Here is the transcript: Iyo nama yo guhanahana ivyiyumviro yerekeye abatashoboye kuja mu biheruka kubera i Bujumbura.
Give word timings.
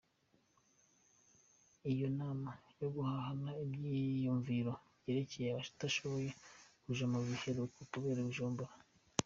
Iyo 1.91 2.07
nama 2.19 2.51
yo 2.79 2.87
guhanahana 2.95 3.51
ivyiyumviro 3.63 4.73
yerekeye 5.05 5.49
abatashoboye 5.51 6.29
kuja 6.83 7.05
mu 7.11 7.19
biheruka 7.27 7.79
kubera 7.91 8.17
i 8.23 8.27
Bujumbura. 8.27 8.73